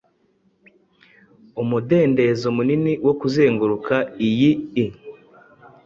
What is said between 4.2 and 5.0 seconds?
iyi i